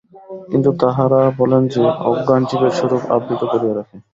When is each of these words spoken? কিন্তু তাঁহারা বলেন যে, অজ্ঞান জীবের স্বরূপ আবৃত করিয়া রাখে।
কিন্তু 0.51 0.69
তাঁহারা 0.81 1.21
বলেন 1.39 1.63
যে, 1.67 1.81
অজ্ঞান 2.09 2.41
জীবের 2.49 2.73
স্বরূপ 2.77 3.03
আবৃত 3.15 3.41
করিয়া 3.51 3.73
রাখে। 3.75 3.97